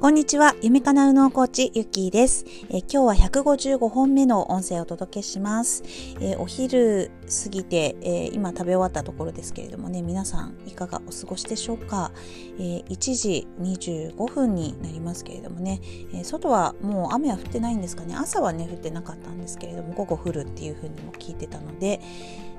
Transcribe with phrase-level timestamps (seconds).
[0.00, 0.54] こんにちは。
[0.62, 5.82] 夢かなうのコーチ、ゆきーです、え今日は155本目の音声をお届けします。
[6.20, 7.10] えお昼
[7.44, 12.12] 過ぎて、え今食べ終わったところですけれどもね、皆さんいかがお過ごしでしょうか、
[12.60, 15.80] え1時25分になりますけれどもね、
[16.14, 18.14] え外はもう雨は降ってないんですかね？
[18.14, 22.00] 朝はね、降ってなかったんですけれども、午後降るっていうふうにも聞いてたので、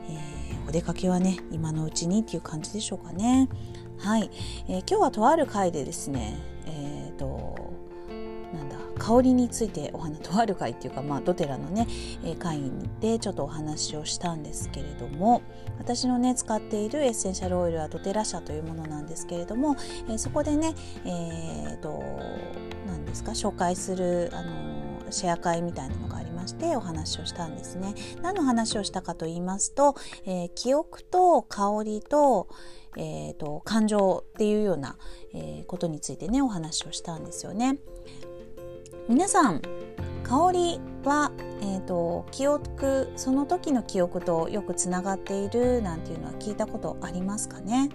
[0.09, 3.47] えー、お出かけはね、今のうちにっていう感じでしょうかね。
[3.97, 4.29] はい、
[4.67, 6.37] え、今日はとある回でですね、
[8.99, 11.87] 香りについてお話とある会っていうか、まあ、ドテラのね、
[12.23, 12.61] え会
[12.99, 15.41] でちょっとお話をしたんですけれども
[15.79, 19.75] 私のね使っているエッセンシャルオイルはドテラ社というものなんですけれども、
[20.17, 20.75] そこでね
[21.05, 22.03] えっ、ー、と
[22.85, 27.95] 何ですか紹介するあのシェア会みたいなのがありましてお話をしたんですね。
[28.21, 32.49] 何の話をしたかと言いますと、えー、記憶と香りと
[32.97, 34.97] えーと、感情っていうような、
[35.33, 37.77] えー、ことについてねお話をしたんですよね。
[39.09, 39.59] 皆さん
[40.23, 47.89] 香りは、えーと、記憶その時の記憶とよくつながっているなんていうのは聞いたことありますかね、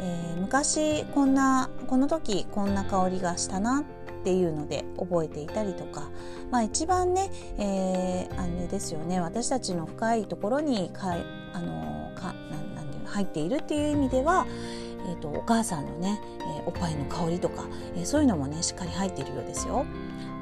[0.00, 6.10] えー、昔こんなこの時こんな香りがしたなっていうので覚えていたりとか、
[6.50, 9.20] まあ、一番ね、えー、あれですよね。
[9.20, 14.48] 私たちの深いところにかいあのかなん、なんていう入っているっていう意味では、
[15.10, 17.66] えーと、お母さんのね、えー、おっぱいの香りとか、
[17.96, 19.86] えー、そういうのもねしっかり入っているようですよ。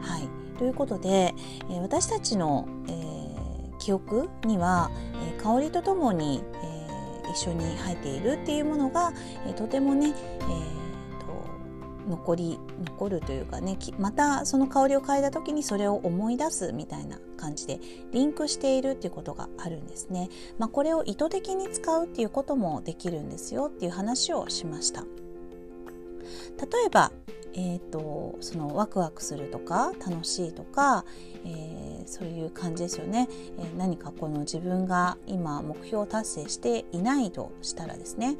[0.02, 1.34] はい、ということで、
[1.70, 4.90] えー、私たちの、えー、記憶には、
[5.26, 9.12] えー、香りとともに、えー、一緒に入っているっていうものが、
[9.46, 10.87] えー、とてもね、えー
[12.08, 17.78] 残り残るというかねまたその香りを嗅いだ時にそれを思い出すみたいな感じで
[18.12, 20.28] リンクしているっていうことがあるんですね。
[20.58, 25.02] まあ、これを意図的に使うっていうこともできるんですよっていう話をしました。
[25.02, 27.12] 例えば
[27.60, 31.04] えーと、そのワクワクするとか楽しいとか、
[31.44, 33.28] えー、そういう感じですよね、
[33.58, 38.36] えー、何かこの自分が今目標を達成していないとしたらですね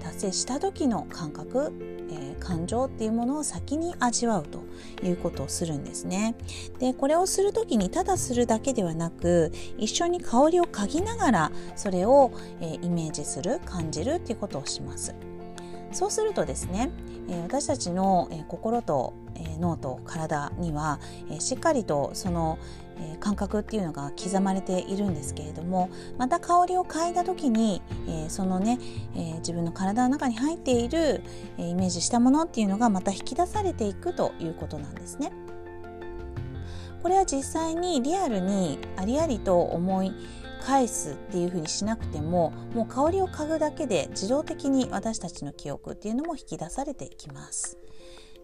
[0.00, 1.72] 達成した時の感覚、
[2.12, 4.60] えー、感情っていうものを先に味わうと
[5.02, 6.36] いうことをするんですね。
[6.78, 12.30] でこれをする時にただするだけではなく一緒に香りを嗅ぎながらそれを、
[12.60, 15.14] えイメージする感じるっていうことをします。
[15.92, 16.90] そうするとですね
[17.30, 20.98] え私たちの、え心と、え脳と体には、
[21.30, 22.58] えしっかりとその、
[22.98, 28.78] え感覚っていうのが刻まれているんですけれどもまた香りを嗅いだ時に、えそのね、
[29.14, 31.22] え自分の体の中に入っている、
[31.56, 35.32] えイメージしたものっていうのがまた引き出されていくということなんですね。
[37.02, 40.12] これは実際にリアルにありありと思い
[40.60, 47.78] 返すっていう風にしなくてももう香りを嗅ぐだけで自動的に私たちの記憶っていうのも引き出されていきます。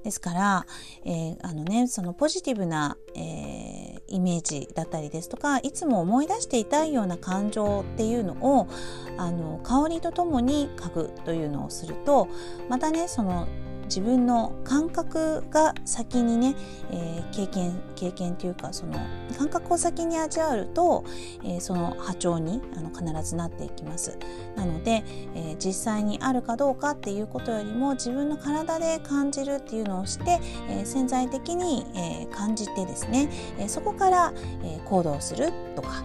[0.06, 0.66] ですから、
[1.04, 8.68] えー、あのね、そのポジティブな、えー、イメージだったりですとかいつも思い出していたいような感情っていうのを
[9.18, 12.28] あの香りとともに嗅ぐというのをすると
[12.68, 13.48] またねその
[13.86, 16.54] 自分の感覚が先にね、
[16.90, 18.94] えー、経験経験というかその
[19.38, 21.04] 感覚を先に味わうと、
[21.42, 24.18] えー、その波長にあの必ずなっていきます。
[24.56, 25.04] なので、
[25.34, 34.32] えー、実際にあるかどうかっていうことよりも自分の体で感じるっていうのをして、え潜在的に、え感じてですね、えそこから、
[34.62, 36.02] え行動するとか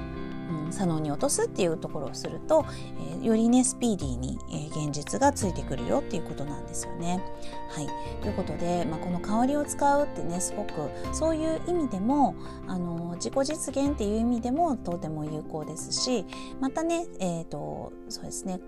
[0.71, 2.65] 左脳に落とすっていうところをすると、
[3.13, 7.21] えー、よりねスピーディーに、えー、現実がついてくるよっていうことなんですよね。
[7.69, 7.87] はい、
[8.21, 10.71] ということで、まあ、この香りを使うってねすごく
[11.13, 12.35] そういう意味でも
[12.67, 16.25] あの自己実現っていう意味でもとても有効ですし
[16.59, 18.59] またね、えーと、そうですね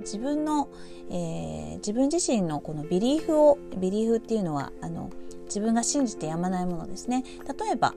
[0.00, 0.68] 自分の、
[1.10, 5.10] えー、自分自身のこのビリーフをビリーフっていうのはあの
[5.46, 7.24] 自分が信じてやまないものですね
[7.58, 7.94] 例えば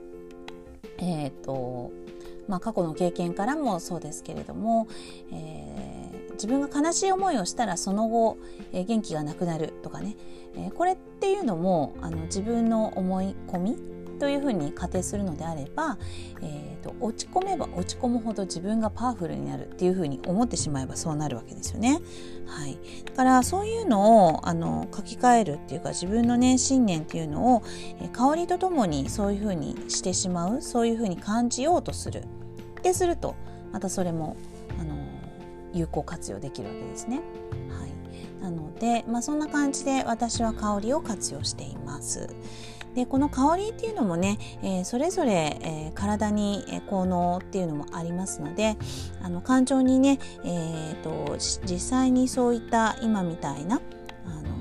[0.98, 1.92] えっ、ー、と
[2.48, 4.88] まあ、過去の経験からもそうですけれども、
[5.32, 8.38] えー、自分が悲しい思いをしたらその後、
[8.72, 10.16] えー、元気がなくなるとかね、
[10.56, 15.98] えー、これっていうのもあの自分の思い込みというふうに仮定するのであれば、
[16.42, 22.00] えーと、落ち込めば落ち込むほど自分がパワフルになるっていうふうに思ってしまえばそうなるわけですよね。
[22.46, 27.64] はい、だからそういうのをあの書き換えるっていうか自分のね信念っていうのを、
[28.02, 32.24] え香りとともにそういうふうにしてしまうそういうふうに感じようとする。
[32.84, 33.36] ですると
[33.72, 34.36] またそれも
[34.80, 34.96] あの
[35.74, 37.22] 有効活用できるわけですね。
[37.70, 42.30] はい、なので、まあ、そんな感じで私は香りを活用しています。
[42.96, 48.78] でこの香りっていうのもね、えー、それぞれ、えー、体に、え効能っていうのもありますので
[49.22, 53.82] あの感情にね、えーと、実際にそういった今みたいな
[54.26, 54.54] あの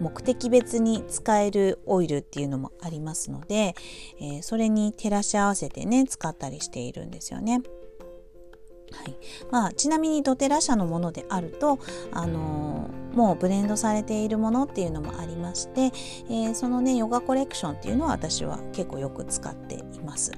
[0.00, 3.74] 目的別に使えるオイルっていうのもありますので、
[4.20, 7.62] えー、それに照らし合わせてね使ったりしているんですよね。
[8.92, 9.16] はい
[9.50, 11.78] まあ、ちなみにドテラ社のものであると、
[12.12, 20.32] あのー、もうブレンドされているものっていうのもありまして、えー、そのねヨガコレクションっていうのは私は結構よく使っています。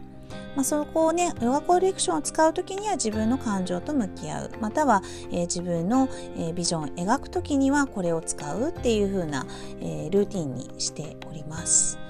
[0.56, 9.46] まあ、そこをねヨガコレクションを使う時には自分の感情と向き合うまたは、えー、自分の、えー、ビジョンを描く時にはこれを使うっていう風な、
[9.80, 12.03] えー、ルーティンにしております。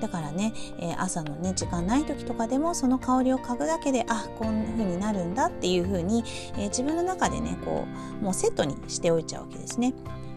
[0.00, 6.22] だからね、えー、朝のね時間ない時とかでもその香りを嗅ぐだけであこんな風になるんだっていう風に、
[6.54, 7.86] えー、自分の中でねこ
[8.20, 9.94] うもうセットにしておいちゃうわけですね。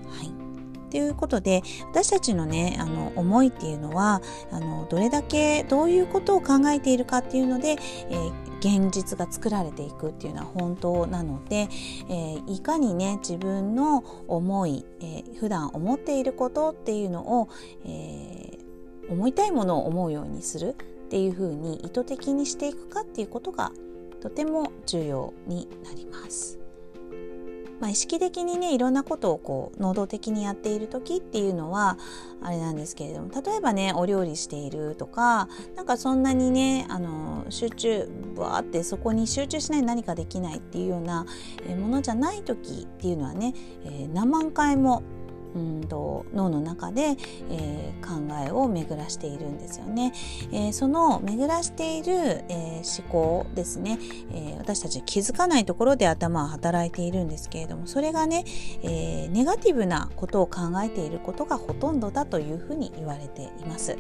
[0.09, 0.49] はい
[0.89, 1.61] ということで
[1.91, 4.21] 私たちのねあの思いっていうのは
[4.51, 7.77] あのどれだけどういうことを考えているかっていうので、
[8.09, 11.69] えー、現実が作られていくっていうのは本当なので、
[12.09, 17.49] えー、いかにね自分の思い、えー、普段思っていることっていうのを、
[17.85, 18.48] えー、
[19.09, 23.71] 思いたいものを思うようにするっていうふうに意図的にしていくかっていうことが
[24.21, 26.59] とても重要になります。
[27.79, 31.97] まあ、意識的にねいろんなことをこう能動的にやっている時っていうのは
[32.41, 41.25] あれなんですけれども例えばねお料理しているとかなんかそんなにねあの集中わーってそこに集中しない何かできないっていうような
[41.79, 43.53] ものじゃない時っていうのはね、
[43.85, 45.01] えー、何万回も
[45.55, 47.15] うんと脳の中で、
[47.49, 50.13] えー、考えを巡らしているんですよね。
[50.51, 53.99] えー、その巡らしている、えー、思考ですね、
[54.31, 58.45] え私たち気づかないところで頭は働いているんですけれどもそれがね、
[58.83, 63.97] えネガティブなことを考えていることがほとんどだというふうに言われています。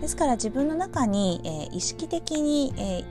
[0.00, 3.04] ですから自分の中に、え意識的に、え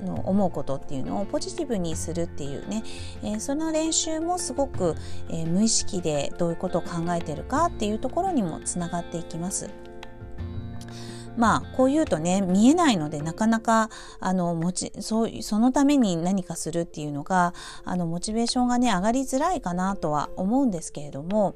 [0.00, 2.82] あの思うことっていうのをポジティブにするっていうね、
[3.22, 4.94] えー、その練習もすごく、
[5.30, 9.70] えー、無意識でどういうことを考えてるかっていうところにもつながっていきます。
[11.36, 13.90] まあこう言うとね見えないのでなかなか
[14.20, 17.52] あのもちそうそのために何かするっていうのが
[17.84, 21.54] あのモチベーションがね上がりづらいかなとは思うんですけれども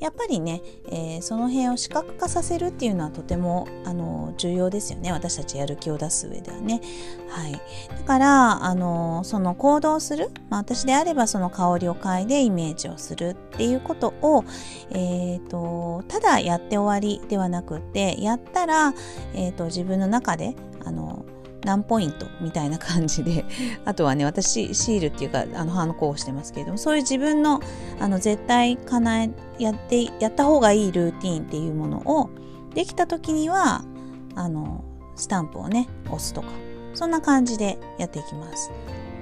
[0.00, 6.80] やっぱりね、えー、その辺を視覚化させるっていうのはとてもあの重要ですよね私たちやる気を出す上ではね。
[7.28, 14.44] はい、だからあのその行動する、まあ、私であればその香りを嗅いでイメージをするっていうことを、
[14.90, 18.94] えーと、ただやって終わりではなくってやったら、
[19.34, 21.24] えーと自分の中であの
[21.64, 23.44] 何ポイントみたいな感じで
[23.84, 27.60] あとはね私シールっていうかあのハンコをしてますけれどもそういう自分の
[28.00, 32.30] あの絶対叶えやってやった方がいいルーティンっていうものを
[32.74, 33.82] できた時には
[34.34, 34.84] あの
[35.16, 36.48] スタンプをね押すとか
[36.94, 38.70] そんな感じでやっていきます。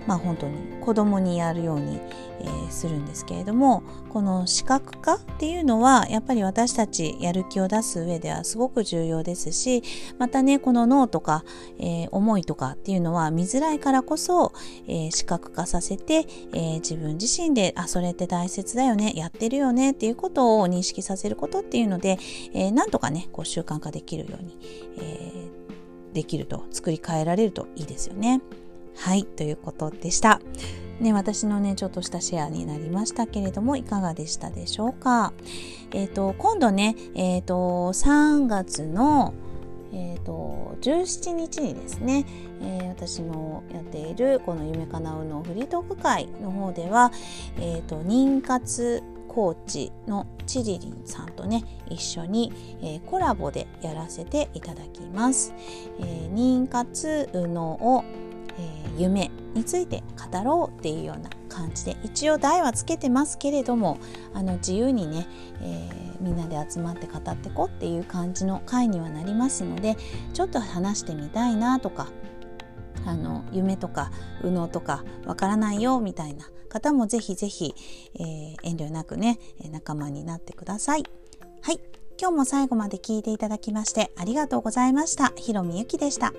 [0.07, 2.01] まあ本当に子供にやるように、
[2.41, 9.83] えー、するんですけれどもこの視覚化っていうのはやっぱり私たちやる気を出す上ではすごく重要ですし
[10.19, 11.45] またねこの脳とか、
[11.79, 14.53] えー、思いとかっていうのは見づらいからこそ、
[14.87, 22.19] えー、視覚化させて、え自分自身であそれって大切だよねやってるよねっていうことを認識させることっていうので、
[22.55, 24.59] えなんとかねこう習慣化できるように、
[24.99, 25.33] え
[26.13, 28.41] できると作り変えられるといいですよね。
[28.97, 30.41] はい、ということでした。
[31.01, 35.33] ね、私のね、ちょっとしたシェアになりましたけれども、いかがでしたでしょうか？
[35.91, 37.55] えっ、ー、と、今度ね、えっ、ー、と、
[37.93, 39.35] 3月の、
[39.93, 42.25] えーと、17日にですね、
[42.63, 47.13] えー、私のやっているこの夢かなうのフリートーク会の方では、
[47.59, 55.55] えーと、妊活コーチのチリリンさんとね一緒に、えー、コラボでやらせていただきます。
[56.01, 58.05] えー、妊活のを、
[58.97, 63.99] 夢について語ろうっていうような感じで一応題はつけてますけれども
[64.33, 65.27] あの自由にね、
[65.61, 69.97] えー、みんなで集まって語ってこっていう感じの回にはなりますので
[70.33, 72.09] ちょっと話してみたいなとか
[73.05, 74.11] あの夢とか
[74.43, 77.75] 右脳とかわからないよみたいな方もぜひぜひ、
[78.15, 79.39] えー、遠慮なくね
[79.71, 81.05] 仲間になってください。
[81.61, 81.81] はい
[82.21, 85.33] 今日も最後まで聞いていただきましてありがとうございました。
[85.37, 86.33] ひろみゆきでした。